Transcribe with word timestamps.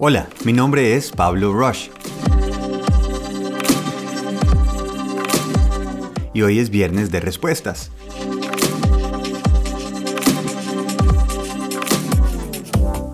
Hola, 0.00 0.28
mi 0.44 0.52
nombre 0.52 0.94
es 0.94 1.10
Pablo 1.10 1.52
Rush. 1.52 1.88
Y 6.32 6.42
hoy 6.42 6.60
es 6.60 6.70
viernes 6.70 7.10
de 7.10 7.18
respuestas. 7.18 7.90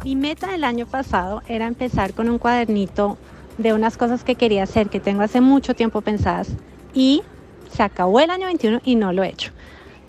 Mi 0.05 0.15
meta 0.15 0.49
del 0.49 0.63
año 0.63 0.85
pasado 0.85 1.41
era 1.49 1.67
empezar 1.67 2.13
con 2.13 2.29
un 2.29 2.37
cuadernito 2.37 3.17
de 3.57 3.73
unas 3.73 3.97
cosas 3.97 4.23
que 4.23 4.35
quería 4.35 4.65
hacer, 4.65 4.91
que 4.91 5.01
tengo 5.01 5.23
hace 5.23 5.41
mucho 5.41 5.73
tiempo 5.73 6.03
pensadas. 6.03 6.51
Y 6.93 7.23
se 7.71 7.83
acabó 7.83 8.21
el 8.21 8.29
año 8.29 8.45
21 8.45 8.83
y 8.85 8.97
no 8.97 9.15
lo 9.15 9.23
he 9.23 9.31
hecho. 9.31 9.53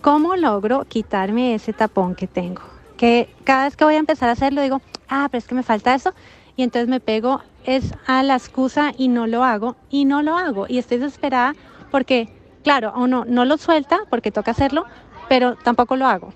¿Cómo 0.01 0.35
logro 0.35 0.83
quitarme 0.89 1.55
ese 1.55 1.71
tapón 1.71 2.15
que 2.15 2.27
tengo? 2.27 2.63
Que 2.97 3.29
cada 3.45 3.63
vez 3.63 3.77
que 3.77 3.85
voy 3.85 3.95
a 3.95 3.99
empezar 3.99 4.27
a 4.27 4.33
hacerlo 4.33 4.61
digo, 4.61 4.81
ah, 5.07 5.29
pero 5.31 5.39
es 5.39 5.47
que 5.47 5.55
me 5.55 5.63
falta 5.63 5.95
eso 5.95 6.13
y 6.55 6.63
entonces 6.63 6.87
me 6.87 6.99
pego 6.99 7.41
es 7.65 7.93
a 8.05 8.23
la 8.23 8.35
excusa 8.35 8.93
y 8.97 9.07
no 9.07 9.27
lo 9.27 9.43
hago 9.43 9.75
y 9.89 10.05
no 10.05 10.21
lo 10.21 10.37
hago 10.37 10.65
y 10.69 10.77
estoy 10.77 10.99
desesperada 10.99 11.55
porque, 11.91 12.29
claro, 12.63 12.93
uno 12.95 13.25
no 13.27 13.45
lo 13.45 13.57
suelta 13.57 13.99
porque 14.09 14.31
toca 14.31 14.51
hacerlo, 14.51 14.85
pero 15.29 15.55
tampoco 15.55 15.95
lo 15.95 16.07
hago. 16.07 16.33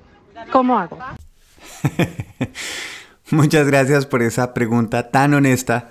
¿Cómo 0.52 0.80
hago? 0.80 0.98
Muchas 3.32 3.68
gracias 3.68 4.05
por 4.05 4.22
esa 4.24 4.54
pregunta 4.54 5.12
tan 5.12 5.34
honesta. 5.34 5.90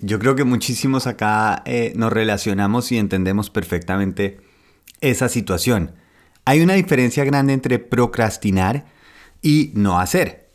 Yo 0.00 0.18
creo 0.18 0.34
que 0.34 0.44
muchísimos 0.44 1.06
acá 1.06 1.62
eh, 1.66 1.92
nos 1.94 2.12
relacionamos 2.12 2.90
y 2.90 2.98
entendemos 2.98 3.50
perfectamente 3.50 4.40
esa 5.00 5.28
situación. 5.28 5.92
Hay 6.44 6.62
una 6.62 6.74
diferencia 6.74 7.24
grande 7.24 7.52
entre 7.52 7.78
procrastinar 7.78 8.86
y 9.42 9.72
no 9.74 10.00
hacer. 10.00 10.49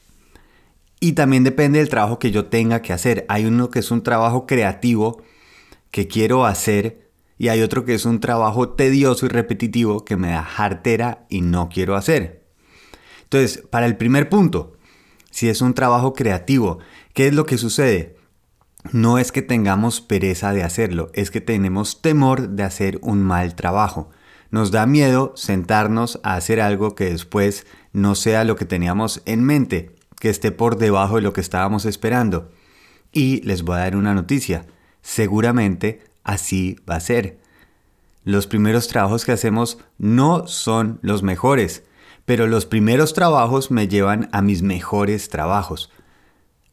Y 1.06 1.14
también 1.14 1.44
depende 1.44 1.78
del 1.78 1.90
trabajo 1.90 2.18
que 2.18 2.32
yo 2.32 2.46
tenga 2.46 2.82
que 2.82 2.92
hacer. 2.92 3.28
Hay 3.30 3.46
uno 3.46 3.70
que 3.70 3.78
es 3.78 3.92
un 3.92 4.02
trabajo 4.02 4.48
creativo 4.48 5.22
que 5.92 6.08
quiero 6.08 6.48
hacer 6.48 7.12
y 7.38 7.50
hay 7.50 7.62
otro 7.62 7.86
que 7.86 7.94
es 7.94 8.06
un 8.06 8.20
trabajo 8.20 8.70
tedioso 8.70 9.28
y 9.28 9.30
repetitivo 9.30 10.04
que 10.04 10.18
me 10.18 10.30
da 10.30 10.42
jartera 10.42 11.28
y 11.30 11.42
no 11.42 11.70
quiero 11.70 11.96
hacer. 11.96 12.48
Entonces, 13.22 13.62
para 13.70 13.86
el 13.86 13.98
primer 13.98 14.30
punto, 14.30 14.78
si 15.30 15.48
es 15.48 15.62
un 15.62 15.76
trabajo 15.76 16.14
creativo, 16.14 16.80
¿qué 17.14 17.28
es 17.28 17.36
lo 17.36 17.46
que 17.46 17.60
sucede? 17.60 18.16
No 18.92 19.20
es 19.20 19.32
que 19.32 19.44
tengamos 19.44 20.02
pereza 20.02 20.54
de 20.54 20.64
hacerlo, 20.64 21.12
es 21.14 21.30
que 21.30 21.40
tenemos 21.40 22.02
temor 22.02 22.50
de 22.50 22.64
hacer 22.64 22.98
un 23.04 23.22
mal 23.22 23.54
trabajo. 23.54 24.10
Nos 24.50 24.72
da 24.72 24.88
miedo 24.88 25.34
sentarnos 25.36 26.20
a 26.24 26.34
hacer 26.34 26.62
algo 26.62 26.96
que 26.96 27.12
después 27.12 27.68
no 27.94 28.16
sea 28.16 28.44
lo 28.44 28.56
que 28.56 28.66
teníamos 28.66 29.22
en 29.28 29.44
mente 29.44 29.95
que 30.20 30.30
esté 30.30 30.52
por 30.52 30.78
debajo 30.78 31.16
de 31.16 31.22
lo 31.22 31.34
que 31.34 31.42
estábamos 31.42 31.86
esperando. 31.86 32.52
Y 33.12 33.42
les 33.42 33.64
voy 33.64 33.76
a 33.76 33.80
dar 33.80 33.96
una 33.96 34.14
noticia, 34.14 34.66
seguramente 35.02 36.02
así 36.24 36.78
va 36.90 36.96
a 36.96 37.00
ser. 37.00 37.40
Los 38.24 38.48
primeros 38.48 38.88
trabajos 38.88 39.24
que 39.24 39.32
hacemos 39.32 39.78
no 39.98 40.48
son 40.48 41.00
los 41.02 41.22
mejores, 41.22 41.84
pero 42.26 42.48
los 42.48 42.66
primeros 42.66 43.14
trabajos 43.14 43.70
me 43.70 43.88
llevan 43.88 44.30
a 44.32 44.42
mis 44.42 44.64
mejores 44.64 45.30
trabajos. 45.30 45.92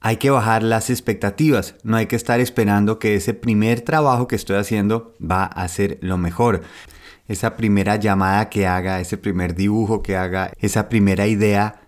Hay 0.01 0.17
que 0.17 0.31
bajar 0.31 0.63
las 0.63 0.91
expectativas, 0.91 1.77
no 1.85 1.97
hay 1.97 2.07
que 2.07 2.17
estar 2.17 2.41
esperando 2.41 2.99
que 2.99 3.15
ese 3.15 3.35
primer 3.35 3.83
trabajo 3.83 4.27
que 4.27 4.35
estoy 4.35 4.57
haciendo 4.57 5.15
va 5.21 5.45
a 5.45 5.69
ser 5.69 5.99
lo 6.01 6.17
mejor. 6.17 6.63
Esa 7.29 7.57
primera 7.57 7.97
llamada 7.97 8.49
que 8.49 8.67
haga, 8.67 8.99
ese 8.99 9.17
primer 9.17 9.55
dibujo 9.55 10.03
que 10.03 10.17
haga, 10.17 10.53
esa 10.59 10.89
primera 10.89 11.27
idea 11.27 11.82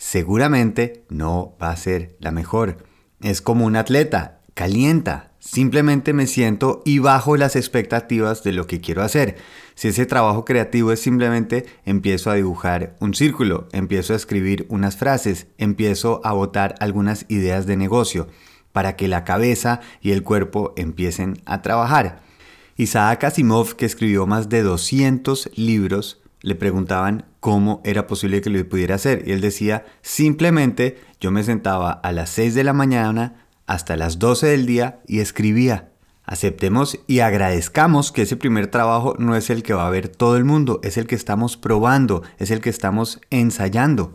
seguramente 0.00 1.04
no 1.10 1.54
va 1.62 1.70
a 1.70 1.76
ser 1.76 2.16
la 2.20 2.32
mejor. 2.32 2.78
Es 3.20 3.42
como 3.42 3.66
un 3.66 3.76
atleta, 3.76 4.40
calienta, 4.54 5.32
simplemente 5.40 6.14
me 6.14 6.26
siento 6.26 6.80
y 6.86 7.00
bajo 7.00 7.36
las 7.36 7.54
expectativas 7.54 8.42
de 8.42 8.52
lo 8.52 8.66
que 8.66 8.80
quiero 8.80 9.02
hacer. 9.02 9.36
Si 9.74 9.88
ese 9.88 10.06
trabajo 10.06 10.46
creativo 10.46 10.90
es 10.90 11.00
simplemente 11.00 11.66
empiezo 11.84 12.30
a 12.30 12.36
dibujar 12.36 12.96
un 12.98 13.12
círculo, 13.12 13.68
empiezo 13.72 14.14
a 14.14 14.16
escribir 14.16 14.64
unas 14.70 14.96
frases, 14.96 15.48
empiezo 15.58 16.22
a 16.24 16.32
botar 16.32 16.76
algunas 16.80 17.26
ideas 17.28 17.66
de 17.66 17.76
negocio 17.76 18.26
para 18.72 18.96
que 18.96 19.06
la 19.06 19.24
cabeza 19.24 19.80
y 20.00 20.12
el 20.12 20.22
cuerpo 20.22 20.72
empiecen 20.76 21.42
a 21.44 21.60
trabajar. 21.60 22.22
Isaac 22.76 23.24
Asimov, 23.24 23.76
que 23.76 23.84
escribió 23.84 24.26
más 24.26 24.48
de 24.48 24.62
200 24.62 25.50
libros, 25.56 26.22
le 26.40 26.54
preguntaban 26.54 27.26
cómo 27.40 27.80
era 27.84 28.06
posible 28.06 28.40
que 28.42 28.50
lo 28.50 28.68
pudiera 28.68 28.94
hacer. 28.94 29.24
Y 29.26 29.32
él 29.32 29.40
decía, 29.40 29.84
simplemente 30.02 31.00
yo 31.20 31.30
me 31.30 31.42
sentaba 31.42 31.90
a 31.90 32.12
las 32.12 32.30
6 32.30 32.54
de 32.54 32.64
la 32.64 32.72
mañana 32.72 33.46
hasta 33.66 33.96
las 33.96 34.18
12 34.18 34.46
del 34.46 34.66
día 34.66 35.00
y 35.06 35.20
escribía. 35.20 35.88
Aceptemos 36.24 37.00
y 37.08 37.20
agradezcamos 37.20 38.12
que 38.12 38.22
ese 38.22 38.36
primer 38.36 38.68
trabajo 38.68 39.16
no 39.18 39.34
es 39.34 39.50
el 39.50 39.64
que 39.64 39.74
va 39.74 39.86
a 39.86 39.90
ver 39.90 40.08
todo 40.08 40.36
el 40.36 40.44
mundo, 40.44 40.80
es 40.84 40.96
el 40.96 41.06
que 41.06 41.16
estamos 41.16 41.56
probando, 41.56 42.22
es 42.38 42.52
el 42.52 42.60
que 42.60 42.70
estamos 42.70 43.20
ensayando. 43.30 44.12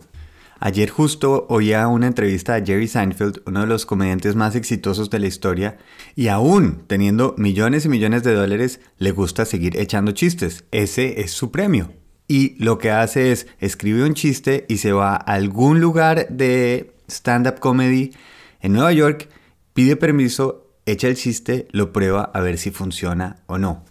Ayer 0.58 0.88
justo 0.88 1.46
oía 1.50 1.86
una 1.88 2.06
entrevista 2.06 2.54
a 2.54 2.64
Jerry 2.64 2.88
Seinfeld, 2.88 3.42
uno 3.44 3.60
de 3.60 3.66
los 3.66 3.84
comediantes 3.84 4.34
más 4.34 4.54
exitosos 4.54 5.10
de 5.10 5.18
la 5.18 5.26
historia, 5.26 5.76
y 6.14 6.28
aún 6.28 6.84
teniendo 6.86 7.34
millones 7.36 7.84
y 7.84 7.90
millones 7.90 8.22
de 8.22 8.32
dólares, 8.32 8.80
le 8.96 9.10
gusta 9.10 9.44
seguir 9.44 9.78
echando 9.78 10.12
chistes. 10.12 10.64
Ese 10.70 11.20
es 11.20 11.32
su 11.32 11.50
premio 11.50 11.92
y 12.28 12.62
lo 12.62 12.78
que 12.78 12.90
hace 12.90 13.32
es 13.32 13.46
escribe 13.60 14.04
un 14.04 14.14
chiste 14.14 14.66
y 14.68 14.78
se 14.78 14.92
va 14.92 15.14
a 15.14 15.16
algún 15.16 15.80
lugar 15.80 16.28
de 16.28 16.94
stand-up 17.08 17.60
comedy 17.60 18.12
en 18.60 18.72
Nueva 18.72 18.92
York, 18.92 19.28
pide 19.74 19.96
permiso, 19.96 20.66
echa 20.86 21.08
el 21.08 21.16
chiste, 21.16 21.68
lo 21.70 21.92
prueba 21.92 22.30
a 22.34 22.40
ver 22.40 22.58
si 22.58 22.70
funciona 22.70 23.36
o 23.46 23.58
no. 23.58 23.84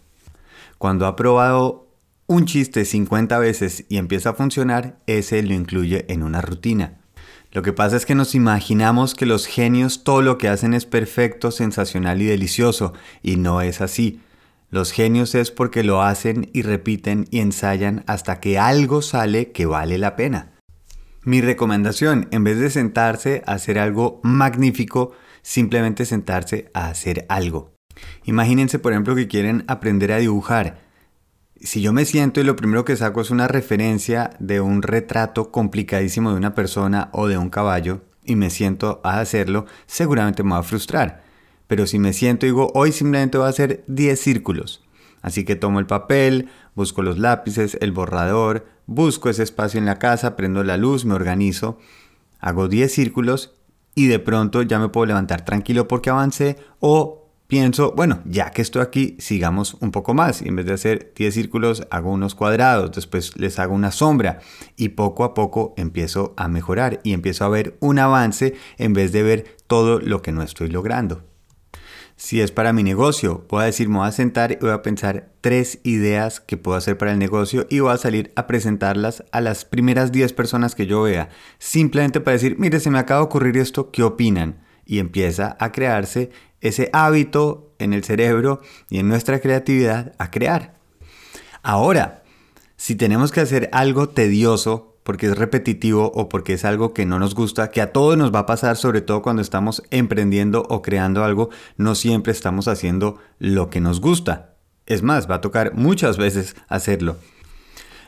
Cuando 0.77 1.05
ha 1.05 1.15
probado 1.15 1.87
un 2.27 2.45
chiste 2.45 2.85
50 2.85 3.37
veces 3.39 3.85
y 3.87 3.97
empieza 3.97 4.31
a 4.31 4.33
funcionar, 4.33 4.97
ese 5.07 5.41
lo 5.43 5.53
incluye 5.53 6.05
en 6.11 6.23
una 6.23 6.41
rutina. 6.41 6.97
Lo 7.51 7.61
que 7.61 7.71
pasa 7.71 7.95
es 7.95 8.05
que 8.05 8.15
nos 8.15 8.35
imaginamos 8.35 9.15
que 9.15 9.25
los 9.25 9.45
genios 9.45 10.03
todo 10.03 10.21
lo 10.21 10.37
que 10.37 10.49
hacen 10.49 10.73
es 10.73 10.85
perfecto, 10.85 11.51
sensacional 11.51 12.21
y 12.21 12.25
delicioso, 12.25 12.93
y 13.23 13.37
no 13.37 13.61
es 13.61 13.79
así. 13.79 14.19
Los 14.75 14.91
genios 14.91 15.35
es 15.35 15.51
porque 15.51 15.85
lo 15.85 16.01
hacen 16.01 16.49
y 16.51 16.61
repiten 16.61 17.27
y 17.31 17.39
ensayan 17.39 18.03
hasta 18.07 18.41
que 18.41 18.59
algo 18.59 19.01
sale 19.01 19.53
que 19.53 19.65
vale 19.65 19.97
la 19.97 20.17
pena. 20.17 20.51
Mi 21.23 21.39
recomendación, 21.39 22.27
en 22.31 22.43
vez 22.43 22.59
de 22.59 22.69
sentarse 22.69 23.41
a 23.45 23.53
hacer 23.53 23.79
algo 23.79 24.19
magnífico, 24.21 25.13
simplemente 25.41 26.03
sentarse 26.03 26.71
a 26.73 26.89
hacer 26.89 27.25
algo. 27.29 27.71
Imagínense, 28.25 28.77
por 28.77 28.91
ejemplo, 28.91 29.15
que 29.15 29.29
quieren 29.29 29.63
aprender 29.69 30.11
a 30.11 30.17
dibujar. 30.17 30.81
Si 31.55 31.81
yo 31.81 31.93
me 31.93 32.03
siento 32.03 32.41
y 32.41 32.43
lo 32.43 32.57
primero 32.57 32.83
que 32.83 32.97
saco 32.97 33.21
es 33.21 33.31
una 33.31 33.47
referencia 33.47 34.31
de 34.39 34.59
un 34.59 34.81
retrato 34.81 35.51
complicadísimo 35.51 36.31
de 36.31 36.37
una 36.37 36.53
persona 36.53 37.11
o 37.13 37.29
de 37.29 37.37
un 37.37 37.49
caballo 37.49 38.01
y 38.25 38.35
me 38.35 38.49
siento 38.49 38.99
a 39.05 39.21
hacerlo, 39.21 39.67
seguramente 39.85 40.43
me 40.43 40.51
va 40.51 40.57
a 40.57 40.63
frustrar. 40.63 41.24
Pero 41.67 41.87
si 41.87 41.99
me 41.99 42.13
siento 42.13 42.45
y 42.45 42.49
digo, 42.49 42.71
hoy 42.73 42.91
simplemente 42.91 43.37
voy 43.37 43.47
a 43.47 43.49
hacer 43.49 43.83
10 43.87 44.19
círculos. 44.19 44.83
Así 45.21 45.43
que 45.43 45.55
tomo 45.55 45.79
el 45.79 45.87
papel, 45.87 46.49
busco 46.75 47.01
los 47.01 47.17
lápices, 47.17 47.77
el 47.81 47.91
borrador, 47.91 48.67
busco 48.85 49.29
ese 49.29 49.43
espacio 49.43 49.79
en 49.79 49.85
la 49.85 49.97
casa, 49.97 50.35
prendo 50.35 50.63
la 50.63 50.77
luz, 50.77 51.05
me 51.05 51.15
organizo, 51.15 51.79
hago 52.39 52.67
10 52.67 52.93
círculos 52.93 53.55
y 53.95 54.07
de 54.07 54.19
pronto 54.19 54.61
ya 54.61 54.77
me 54.77 54.89
puedo 54.89 55.07
levantar 55.07 55.43
tranquilo 55.43 55.87
porque 55.87 56.11
avancé 56.11 56.57
o 56.79 57.31
pienso, 57.47 57.93
bueno, 57.95 58.21
ya 58.25 58.51
que 58.51 58.61
estoy 58.61 58.81
aquí, 58.81 59.15
sigamos 59.19 59.75
un 59.79 59.91
poco 59.91 60.13
más. 60.13 60.41
Y 60.41 60.49
en 60.49 60.57
vez 60.57 60.65
de 60.65 60.73
hacer 60.73 61.13
10 61.15 61.33
círculos, 61.33 61.87
hago 61.89 62.11
unos 62.11 62.35
cuadrados, 62.35 62.91
después 62.91 63.37
les 63.37 63.57
hago 63.57 63.73
una 63.73 63.91
sombra 63.91 64.39
y 64.75 64.89
poco 64.89 65.23
a 65.23 65.33
poco 65.33 65.73
empiezo 65.77 66.33
a 66.37 66.47
mejorar 66.47 66.99
y 67.03 67.13
empiezo 67.13 67.45
a 67.45 67.49
ver 67.49 67.77
un 67.79 67.99
avance 67.99 68.55
en 68.77 68.93
vez 68.93 69.11
de 69.11 69.23
ver 69.23 69.57
todo 69.67 69.99
lo 69.99 70.21
que 70.21 70.31
no 70.31 70.43
estoy 70.43 70.69
logrando. 70.69 71.23
Si 72.17 72.39
es 72.39 72.51
para 72.51 72.71
mi 72.71 72.81
negocio, 72.81 73.45
voy 73.49 73.63
a 73.63 73.65
decir, 73.65 73.89
me 73.89 73.97
voy 73.97 74.07
a 74.07 74.11
sentar 74.13 74.53
y 74.53 74.55
voy 74.55 74.71
a 74.71 74.81
pensar 74.81 75.33
tres 75.41 75.79
ideas 75.83 76.39
que 76.39 76.55
puedo 76.55 76.77
hacer 76.77 76.97
para 76.97 77.11
el 77.11 77.19
negocio 77.19 77.67
y 77.69 77.81
voy 77.81 77.91
a 77.91 77.97
salir 77.97 78.31
a 78.37 78.47
presentarlas 78.47 79.25
a 79.33 79.41
las 79.41 79.65
primeras 79.65 80.13
10 80.13 80.31
personas 80.31 80.75
que 80.75 80.87
yo 80.87 81.01
vea. 81.01 81.27
Simplemente 81.59 82.21
para 82.21 82.33
decir, 82.33 82.55
mire, 82.57 82.79
se 82.79 82.89
me 82.89 82.99
acaba 82.99 83.19
de 83.19 83.25
ocurrir 83.25 83.57
esto, 83.57 83.91
¿qué 83.91 84.01
opinan? 84.01 84.63
Y 84.85 84.99
empieza 84.99 85.57
a 85.59 85.73
crearse 85.73 86.29
ese 86.61 86.89
hábito 86.93 87.73
en 87.79 87.91
el 87.91 88.05
cerebro 88.05 88.61
y 88.89 88.99
en 88.99 89.09
nuestra 89.09 89.41
creatividad 89.41 90.13
a 90.17 90.31
crear. 90.31 90.75
Ahora, 91.63 92.23
si 92.77 92.95
tenemos 92.95 93.33
que 93.33 93.41
hacer 93.41 93.69
algo 93.73 94.07
tedioso, 94.07 94.94
porque 95.05 95.27
es 95.27 95.37
repetitivo 95.37 96.11
o 96.15 96.29
porque 96.29 96.53
es 96.53 96.65
algo 96.65 96.91
que 96.91 97.05
no 97.05 97.19
nos 97.19 97.35
gusta, 97.35 97.69
que 97.69 97.79
a 97.79 97.93
todos 97.93 98.17
nos 98.17 98.33
va 98.33 98.39
a 98.39 98.45
pasar, 98.47 98.75
sobre 98.75 99.01
todo 99.01 99.21
cuando 99.21 99.43
estamos 99.43 99.83
emprendiendo 99.91 100.65
o 100.67 100.81
creando 100.81 101.23
algo, 101.23 101.51
no 101.77 101.93
siempre 101.93 102.31
estamos 102.33 102.67
haciendo 102.67 103.19
lo 103.37 103.69
que 103.69 103.81
nos 103.81 104.01
gusta. 104.01 104.55
Es 104.87 105.03
más, 105.03 105.29
va 105.29 105.35
a 105.35 105.41
tocar 105.41 105.75
muchas 105.75 106.17
veces 106.17 106.55
hacerlo. 106.67 107.17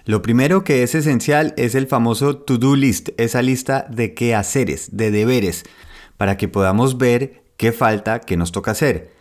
Lo 0.05 0.23
primero 0.23 0.63
que 0.63 0.81
es 0.81 0.95
esencial 0.95 1.53
es 1.55 1.75
el 1.75 1.85
famoso 1.85 2.37
to-do 2.37 2.75
list, 2.75 3.09
esa 3.17 3.43
lista 3.43 3.85
de 3.91 4.15
qué 4.15 4.33
haceres, 4.33 4.97
de 4.97 5.11
deberes, 5.11 5.65
para 6.17 6.35
que 6.35 6.47
podamos 6.47 6.97
ver 6.97 7.43
qué 7.57 7.73
falta, 7.73 8.21
qué 8.21 8.37
nos 8.37 8.51
toca 8.51 8.71
hacer. 8.71 9.11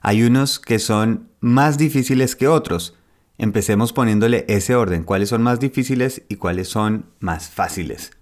Hay 0.00 0.22
unos 0.22 0.60
que 0.60 0.78
son 0.78 1.28
más 1.40 1.76
difíciles 1.76 2.36
que 2.36 2.46
otros. 2.46 2.94
Empecemos 3.38 3.92
poniéndole 3.92 4.44
ese 4.48 4.74
orden, 4.74 5.04
cuáles 5.04 5.28
son 5.28 5.42
más 5.42 5.60
difíciles 5.60 6.22
y 6.28 6.36
cuáles 6.36 6.68
son 6.68 7.06
más 7.20 7.48
fáciles. 7.48 8.12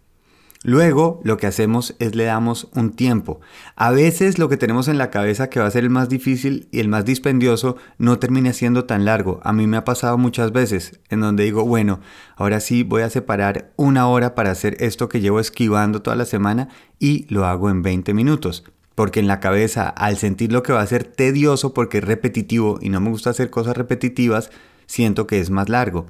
Luego 0.67 1.21
lo 1.25 1.37
que 1.37 1.47
hacemos 1.47 1.95
es 1.99 2.15
le 2.15 2.25
damos 2.25 2.69
un 2.73 2.93
tiempo. 2.93 3.43
A 3.77 3.91
veces 3.91 4.39
lo 4.39 4.49
que 4.49 4.57
tenemos 4.57 4.89
en 4.89 4.97
la 4.97 5.11
cabeza 5.11 5.51
que 5.51 5.61
va 5.61 5.67
a 5.67 5.71
ser 5.71 5.85
el 5.85 5.91
más 5.91 6.09
difícil 6.09 6.69
y 6.73 6.81
el 6.81 6.89
más 6.89 7.05
dispendioso 7.05 7.77
no 7.99 8.19
termina 8.19 8.55
siendo 8.55 8.87
tan 8.87 9.05
largo. 9.05 9.41
A 9.45 9.53
mí 9.53 9.67
me 9.67 9.77
ha 9.77 9.85
pasado 9.85 10.17
muchas 10.17 10.53
veces 10.53 11.01
en 11.11 11.21
donde 11.21 11.45
digo, 11.45 11.67
bueno, 11.67 12.01
ahora 12.35 12.61
sí 12.61 12.83
voy 12.83 13.03
a 13.03 13.11
separar 13.11 13.73
una 13.77 14.09
hora 14.09 14.35
para 14.35 14.53
hacer 14.53 14.79
esto 14.81 15.11
que 15.11 15.21
llevo 15.21 15.39
esquivando 15.39 16.01
toda 16.01 16.17
la 16.17 16.25
semana 16.25 16.71
y 16.99 17.27
lo 17.29 17.45
hago 17.45 17.69
en 17.69 17.83
20 17.83 18.15
minutos. 18.15 18.65
Porque 18.95 19.21
en 19.21 19.27
la 19.27 19.41
cabeza, 19.41 19.91
al 19.91 20.17
sentir 20.17 20.51
lo 20.51 20.63
que 20.63 20.73
va 20.73 20.81
a 20.81 20.87
ser 20.87 21.05
tedioso 21.05 21.75
porque 21.75 21.99
es 21.99 22.05
repetitivo 22.05 22.79
y 22.81 22.89
no 22.89 23.03
me 23.03 23.11
gusta 23.11 23.29
hacer 23.29 23.51
cosas 23.51 23.77
repetitivas, 23.77 24.51
siento 24.87 25.27
que 25.27 25.41
es 25.41 25.51
más 25.51 25.69
largo. 25.69 26.07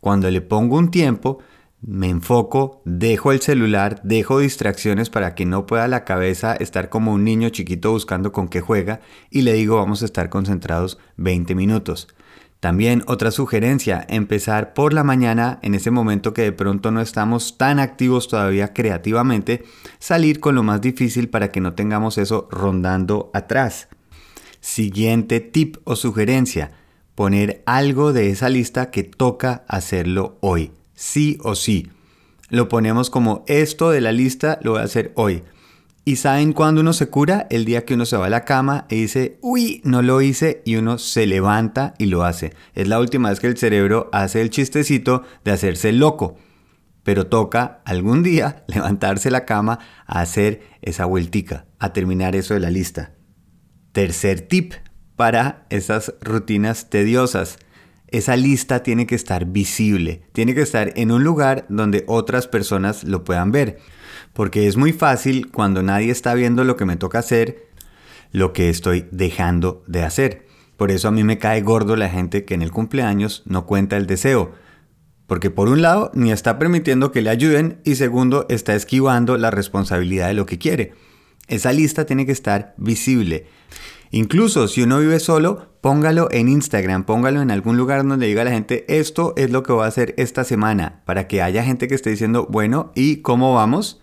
Cuando 0.00 0.30
le 0.30 0.40
pongo 0.40 0.76
un 0.76 0.90
tiempo, 0.90 1.38
me 1.82 2.08
enfoco, 2.08 2.82
dejo 2.84 3.32
el 3.32 3.40
celular, 3.40 4.00
dejo 4.02 4.38
distracciones 4.38 5.10
para 5.10 5.34
que 5.34 5.46
no 5.46 5.66
pueda 5.66 5.86
la 5.88 6.04
cabeza 6.04 6.54
estar 6.54 6.88
como 6.88 7.12
un 7.12 7.24
niño 7.24 7.50
chiquito 7.50 7.92
buscando 7.92 8.32
con 8.32 8.48
qué 8.48 8.60
juega 8.60 9.00
y 9.30 9.42
le 9.42 9.52
digo 9.52 9.76
vamos 9.76 10.02
a 10.02 10.06
estar 10.06 10.28
concentrados 10.28 10.98
20 11.16 11.54
minutos. 11.54 12.08
También 12.60 13.04
otra 13.06 13.30
sugerencia, 13.30 14.04
empezar 14.08 14.72
por 14.72 14.94
la 14.94 15.04
mañana, 15.04 15.58
en 15.62 15.74
ese 15.74 15.90
momento 15.90 16.32
que 16.32 16.42
de 16.42 16.52
pronto 16.52 16.90
no 16.90 17.02
estamos 17.02 17.58
tan 17.58 17.78
activos 17.78 18.28
todavía 18.28 18.72
creativamente, 18.72 19.64
salir 19.98 20.40
con 20.40 20.54
lo 20.54 20.62
más 20.62 20.80
difícil 20.80 21.28
para 21.28 21.52
que 21.52 21.60
no 21.60 21.74
tengamos 21.74 22.16
eso 22.16 22.48
rondando 22.50 23.30
atrás. 23.34 23.88
Siguiente 24.60 25.40
tip 25.40 25.76
o 25.84 25.96
sugerencia, 25.96 26.72
poner 27.16 27.64
algo 27.66 28.12
de 28.12 28.30
esa 28.30 28.48
lista 28.48 28.92
que 28.92 29.02
toca 29.02 29.64
hacerlo 29.66 30.38
hoy 30.40 30.70
sí 30.96 31.38
o 31.42 31.54
sí. 31.54 31.90
Lo 32.48 32.68
ponemos 32.68 33.10
como 33.10 33.44
esto 33.46 33.90
de 33.90 34.00
la 34.00 34.10
lista 34.10 34.58
lo 34.62 34.72
voy 34.72 34.80
a 34.80 34.84
hacer 34.84 35.12
hoy. 35.14 35.44
¿Y 36.04 36.16
saben 36.16 36.52
cuándo 36.52 36.80
uno 36.80 36.92
se 36.92 37.08
cura? 37.08 37.46
El 37.50 37.64
día 37.64 37.84
que 37.84 37.94
uno 37.94 38.06
se 38.06 38.16
va 38.16 38.26
a 38.26 38.30
la 38.30 38.44
cama 38.44 38.86
y 38.88 39.02
dice, 39.02 39.38
uy, 39.42 39.80
no 39.84 40.02
lo 40.02 40.20
hice 40.20 40.62
y 40.64 40.76
uno 40.76 40.98
se 40.98 41.26
levanta 41.26 41.94
y 41.98 42.06
lo 42.06 42.24
hace. 42.24 42.54
Es 42.74 42.86
la 42.86 43.00
última 43.00 43.30
vez 43.30 43.40
que 43.40 43.48
el 43.48 43.56
cerebro 43.56 44.08
hace 44.12 44.40
el 44.40 44.50
chistecito 44.50 45.22
de 45.44 45.50
hacerse 45.50 45.92
loco. 45.92 46.36
Pero 47.02 47.26
toca 47.26 47.82
algún 47.84 48.22
día 48.22 48.64
levantarse 48.68 49.32
la 49.32 49.44
cama 49.44 49.80
a 50.06 50.20
hacer 50.20 50.62
esa 50.80 51.06
vueltica, 51.06 51.66
a 51.80 51.92
terminar 51.92 52.36
eso 52.36 52.54
de 52.54 52.60
la 52.60 52.70
lista. 52.70 53.14
Tercer 53.90 54.42
tip 54.42 54.74
para 55.16 55.66
esas 55.70 56.14
rutinas 56.20 56.90
tediosas 56.90 57.58
esa 58.08 58.36
lista 58.36 58.82
tiene 58.82 59.06
que 59.06 59.14
estar 59.14 59.46
visible, 59.46 60.22
tiene 60.32 60.54
que 60.54 60.62
estar 60.62 60.92
en 60.96 61.10
un 61.10 61.24
lugar 61.24 61.66
donde 61.68 62.04
otras 62.06 62.46
personas 62.46 63.04
lo 63.04 63.24
puedan 63.24 63.50
ver. 63.50 63.78
Porque 64.32 64.66
es 64.66 64.76
muy 64.76 64.92
fácil 64.92 65.50
cuando 65.50 65.82
nadie 65.82 66.12
está 66.12 66.34
viendo 66.34 66.64
lo 66.64 66.76
que 66.76 66.84
me 66.84 66.96
toca 66.96 67.18
hacer, 67.18 67.66
lo 68.32 68.52
que 68.52 68.68
estoy 68.68 69.06
dejando 69.10 69.82
de 69.86 70.02
hacer. 70.02 70.46
Por 70.76 70.90
eso 70.90 71.08
a 71.08 71.10
mí 71.10 71.24
me 71.24 71.38
cae 71.38 71.62
gordo 71.62 71.96
la 71.96 72.08
gente 72.08 72.44
que 72.44 72.54
en 72.54 72.62
el 72.62 72.70
cumpleaños 72.70 73.42
no 73.46 73.66
cuenta 73.66 73.96
el 73.96 74.06
deseo. 74.06 74.52
Porque 75.26 75.50
por 75.50 75.68
un 75.68 75.82
lado 75.82 76.12
ni 76.14 76.30
está 76.30 76.58
permitiendo 76.58 77.10
que 77.10 77.22
le 77.22 77.30
ayuden 77.30 77.80
y 77.84 77.96
segundo 77.96 78.46
está 78.48 78.74
esquivando 78.74 79.36
la 79.36 79.50
responsabilidad 79.50 80.28
de 80.28 80.34
lo 80.34 80.46
que 80.46 80.58
quiere. 80.58 80.92
Esa 81.48 81.72
lista 81.72 82.06
tiene 82.06 82.26
que 82.26 82.32
estar 82.32 82.74
visible. 82.76 83.46
Incluso 84.16 84.66
si 84.66 84.82
uno 84.82 84.98
vive 84.98 85.20
solo, 85.20 85.76
póngalo 85.82 86.28
en 86.30 86.48
Instagram, 86.48 87.04
póngalo 87.04 87.42
en 87.42 87.50
algún 87.50 87.76
lugar 87.76 88.02
donde 88.08 88.26
diga 88.26 88.40
a 88.40 88.44
la 88.46 88.50
gente, 88.50 88.86
esto 88.88 89.34
es 89.36 89.50
lo 89.50 89.62
que 89.62 89.74
voy 89.74 89.84
a 89.84 89.88
hacer 89.88 90.14
esta 90.16 90.42
semana, 90.42 91.02
para 91.04 91.28
que 91.28 91.42
haya 91.42 91.62
gente 91.62 91.86
que 91.86 91.96
esté 91.96 92.08
diciendo, 92.08 92.46
bueno, 92.48 92.92
¿y 92.94 93.16
cómo 93.16 93.52
vamos? 93.52 94.00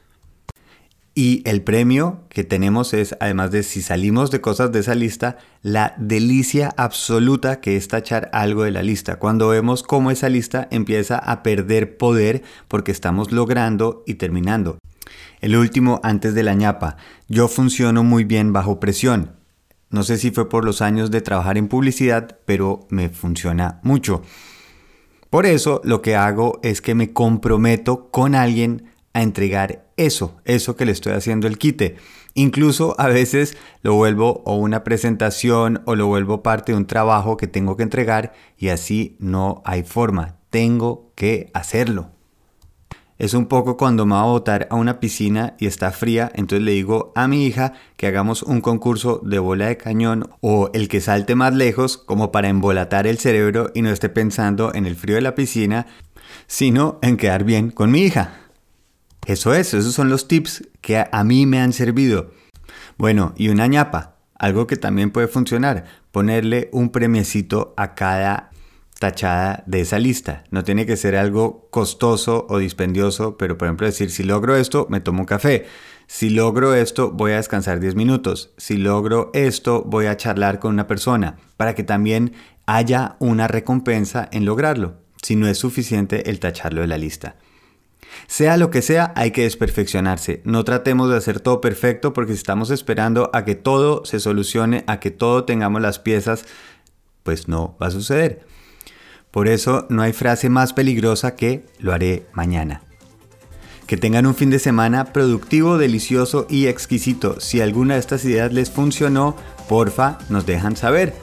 Y 1.15 1.41
el 1.49 1.63
premio 1.63 2.25
que 2.29 2.43
tenemos 2.43 2.93
es, 2.93 3.17
además 3.19 3.49
de 3.49 3.63
si 3.63 3.81
salimos 3.81 4.29
de 4.29 4.39
cosas 4.39 4.71
de 4.71 4.81
esa 4.81 4.93
lista, 4.93 5.39
la 5.63 5.95
delicia 5.97 6.71
absoluta 6.77 7.59
que 7.59 7.75
es 7.75 7.87
tachar 7.87 8.29
algo 8.33 8.65
de 8.65 8.71
la 8.71 8.83
lista. 8.83 9.15
Cuando 9.15 9.47
vemos 9.47 9.81
cómo 9.81 10.11
esa 10.11 10.29
lista 10.29 10.67
empieza 10.69 11.17
a 11.17 11.41
perder 11.41 11.97
poder 11.97 12.43
porque 12.67 12.91
estamos 12.91 13.31
logrando 13.31 14.03
y 14.05 14.13
terminando. 14.13 14.77
El 15.41 15.55
último 15.55 16.01
antes 16.03 16.35
de 16.35 16.43
la 16.43 16.53
ñapa. 16.53 16.97
Yo 17.27 17.47
funciono 17.47 18.03
muy 18.03 18.25
bien 18.25 18.53
bajo 18.53 18.79
presión. 18.79 19.41
No 19.93 20.01
sé 20.01 20.17
si 20.17 20.31
fue 20.31 20.49
por 20.49 20.65
los 20.65 20.81
años 20.81 21.11
de 21.11 21.21
trabajar 21.21 21.55
en 21.55 21.67
publicidad, 21.67 22.39
pero 22.45 22.87
me 22.89 23.09
funciona 23.09 23.79
mucho. 23.83 24.23
Por 25.29 25.45
eso 25.45 25.81
lo 25.83 26.01
que 26.01 26.15
hago 26.15 26.59
es 26.63 26.81
que 26.81 26.95
me 26.95 27.13
comprometo 27.13 28.09
con 28.09 28.33
alguien 28.33 28.91
a 29.13 29.21
entregar 29.21 29.85
eso, 29.95 30.41
eso 30.45 30.75
que 30.75 30.85
le 30.85 30.93
estoy 30.93 31.13
haciendo 31.13 31.45
el 31.45 31.59
quite. 31.59 31.97
Incluso 32.33 32.95
a 32.99 33.07
veces 33.07 33.55
lo 33.83 33.93
vuelvo 33.93 34.41
o 34.47 34.55
una 34.55 34.83
presentación 34.83 35.83
o 35.85 35.93
lo 35.93 36.07
vuelvo 36.07 36.41
parte 36.41 36.71
de 36.71 36.79
un 36.79 36.87
trabajo 36.87 37.37
que 37.37 37.45
tengo 37.45 37.77
que 37.77 37.83
entregar 37.83 38.33
y 38.57 38.69
así 38.69 39.15
no 39.19 39.61
hay 39.63 39.83
forma. 39.83 40.37
Tengo 40.49 41.11
que 41.13 41.51
hacerlo. 41.53 42.09
Es 43.19 43.35
un 43.35 43.45
poco 43.45 43.77
cuando 43.77 44.05
me 44.05 44.15
va 44.15 44.21
a 44.21 44.25
botar 44.25 44.67
a 44.71 44.75
una 44.75 44.99
piscina 44.99 45.55
y 45.59 45.67
está 45.67 45.91
fría, 45.91 46.31
entonces 46.33 46.65
le 46.65 46.71
digo 46.71 47.11
a 47.15 47.27
mi 47.27 47.45
hija 47.45 47.73
que 47.95 48.07
hagamos 48.07 48.41
un 48.41 48.59
concurso 48.59 49.21
de 49.23 49.37
bola 49.37 49.67
de 49.67 49.77
cañón 49.77 50.29
o 50.41 50.71
el 50.73 50.87
que 50.87 50.99
salte 50.99 51.35
más 51.35 51.53
lejos 51.53 51.97
como 51.97 52.31
para 52.31 52.49
embolatar 52.49 53.05
el 53.05 53.19
cerebro 53.19 53.69
y 53.75 53.83
no 53.83 53.91
esté 53.91 54.09
pensando 54.09 54.73
en 54.73 54.87
el 54.87 54.95
frío 54.95 55.15
de 55.15 55.21
la 55.21 55.35
piscina, 55.35 55.85
sino 56.47 56.97
en 57.03 57.17
quedar 57.17 57.43
bien 57.43 57.69
con 57.69 57.91
mi 57.91 58.01
hija. 58.01 58.33
Eso 59.27 59.53
es, 59.53 59.73
esos 59.73 59.93
son 59.93 60.09
los 60.09 60.27
tips 60.27 60.67
que 60.81 61.05
a 61.09 61.23
mí 61.23 61.45
me 61.45 61.61
han 61.61 61.71
servido. 61.71 62.31
Bueno, 62.97 63.33
y 63.37 63.49
una 63.49 63.67
ñapa, 63.67 64.15
algo 64.35 64.67
que 64.67 64.75
también 64.75 65.11
puede 65.11 65.27
funcionar, 65.27 65.85
ponerle 66.11 66.69
un 66.73 66.89
premiecito 66.89 67.73
a 67.77 67.93
cada 67.95 68.49
tachada 68.99 69.63
de 69.65 69.81
esa 69.81 69.99
lista. 69.99 70.43
No 70.51 70.63
tiene 70.63 70.85
que 70.85 70.97
ser 70.97 71.15
algo 71.15 71.67
costoso 71.71 72.45
o 72.49 72.57
dispendioso, 72.57 73.37
pero 73.37 73.57
por 73.57 73.67
ejemplo 73.67 73.87
decir, 73.87 74.11
si 74.11 74.23
logro 74.23 74.55
esto, 74.55 74.87
me 74.89 75.01
tomo 75.01 75.21
un 75.21 75.25
café. 75.25 75.65
Si 76.07 76.29
logro 76.29 76.73
esto, 76.73 77.11
voy 77.11 77.31
a 77.31 77.37
descansar 77.37 77.79
10 77.79 77.95
minutos. 77.95 78.53
Si 78.57 78.77
logro 78.77 79.31
esto, 79.33 79.83
voy 79.83 80.05
a 80.05 80.17
charlar 80.17 80.59
con 80.59 80.73
una 80.73 80.87
persona, 80.87 81.37
para 81.57 81.75
que 81.75 81.83
también 81.83 82.33
haya 82.65 83.15
una 83.19 83.47
recompensa 83.47 84.29
en 84.31 84.45
lograrlo, 84.45 84.95
si 85.21 85.35
no 85.35 85.47
es 85.47 85.57
suficiente 85.57 86.29
el 86.29 86.39
tacharlo 86.39 86.81
de 86.81 86.87
la 86.87 86.97
lista. 86.97 87.35
Sea 88.27 88.57
lo 88.57 88.69
que 88.69 88.81
sea, 88.81 89.11
hay 89.15 89.31
que 89.31 89.43
desperfeccionarse. 89.43 90.41
No 90.45 90.63
tratemos 90.63 91.09
de 91.09 91.17
hacer 91.17 91.39
todo 91.39 91.61
perfecto 91.61 92.13
porque 92.13 92.33
si 92.33 92.37
estamos 92.37 92.69
esperando 92.69 93.29
a 93.33 93.43
que 93.43 93.55
todo 93.55 94.05
se 94.05 94.19
solucione, 94.19 94.83
a 94.87 94.99
que 94.99 95.11
todo 95.11 95.45
tengamos 95.45 95.81
las 95.81 95.99
piezas, 95.99 96.45
pues 97.23 97.47
no 97.47 97.75
va 97.81 97.87
a 97.87 97.91
suceder. 97.91 98.45
Por 99.33 99.47
eso 99.47 99.87
no 99.89 100.03
hay 100.03 100.13
frase 100.13 100.47
más 100.47 100.73
peligrosa 100.73 101.35
que 101.35 101.65
lo 101.79 101.91
haré 101.91 102.27
mañana. 102.33 102.81
Que 103.87 103.97
tengan 103.97 104.27
un 104.27 104.35
fin 104.35 104.51
de 104.51 104.59
semana 104.59 105.05
productivo, 105.05 105.79
delicioso 105.79 106.45
y 106.51 106.67
exquisito. 106.67 107.39
Si 107.39 107.59
alguna 107.59 107.95
de 107.95 107.99
estas 107.99 108.23
ideas 108.25 108.53
les 108.53 108.69
funcionó, 108.69 109.35
porfa, 109.67 110.19
nos 110.29 110.45
dejan 110.45 110.75
saber. 110.75 111.15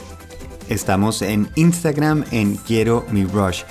Estamos 0.69 1.23
en 1.23 1.51
Instagram 1.55 2.25
en 2.33 2.57
Quiero 2.57 3.07
mi 3.13 3.25
Rush. 3.25 3.63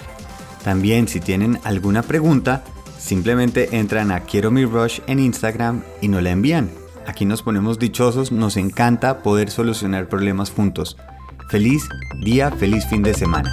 También 0.64 1.10
si 1.10 1.20
tienen 1.20 1.60
alguna 1.66 2.02
pregunta, 2.02 2.64
simplemente 2.98 3.78
entran 3.78 4.10
a 4.10 4.22
Quiero 4.22 4.52
mi 4.52 4.64
Rush 4.64 5.02
en 5.08 5.20
Instagram 5.20 5.84
y 6.00 6.08
nos 6.08 6.24
la 6.24 6.32
envían. 6.32 6.70
Aquí 7.06 7.26
nos 7.26 7.44
ponemos 7.44 7.78
dichosos, 7.78 8.32
nos 8.32 8.56
encanta 8.56 9.22
poder 9.22 9.52
solucionar 9.52 10.08
problemas 10.08 10.50
juntos. 10.50 10.96
Feliz 11.50 11.84
día, 12.24 12.52
feliz 12.52 12.86
fin 12.88 13.04
de 13.04 13.14
semana. 13.14 13.52